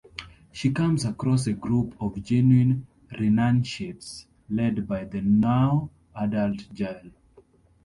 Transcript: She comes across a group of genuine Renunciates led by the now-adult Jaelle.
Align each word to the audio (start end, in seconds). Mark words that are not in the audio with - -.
She 0.51 0.71
comes 0.71 1.05
across 1.05 1.45
a 1.45 1.53
group 1.53 1.95
of 2.01 2.23
genuine 2.23 2.87
Renunciates 3.11 4.25
led 4.49 4.87
by 4.87 5.03
the 5.03 5.21
now-adult 5.21 6.73
Jaelle. 6.73 7.11